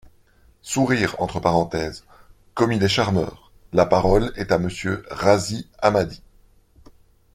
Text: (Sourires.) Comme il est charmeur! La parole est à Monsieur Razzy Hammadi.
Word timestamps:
(Sourires.) 0.63 1.15
Comme 2.55 2.71
il 2.71 2.81
est 2.81 2.87
charmeur! 2.87 3.51
La 3.71 3.85
parole 3.85 4.33
est 4.35 4.51
à 4.51 4.57
Monsieur 4.57 5.05
Razzy 5.11 5.69
Hammadi. 5.79 6.23